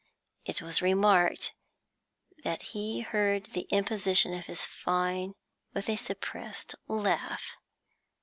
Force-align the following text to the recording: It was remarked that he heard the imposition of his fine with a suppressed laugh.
It 0.45 0.63
was 0.63 0.81
remarked 0.81 1.53
that 2.43 2.63
he 2.73 3.01
heard 3.01 3.53
the 3.53 3.67
imposition 3.69 4.33
of 4.33 4.45
his 4.47 4.65
fine 4.65 5.35
with 5.75 5.87
a 5.89 5.95
suppressed 5.95 6.73
laugh. 6.87 7.55